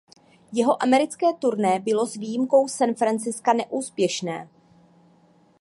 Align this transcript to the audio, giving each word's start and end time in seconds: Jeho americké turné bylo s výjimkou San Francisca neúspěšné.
Jeho 0.53 0.83
americké 0.83 1.33
turné 1.39 1.79
bylo 1.79 2.05
s 2.05 2.13
výjimkou 2.13 2.67
San 2.67 2.93
Francisca 2.93 3.53
neúspěšné. 3.53 4.49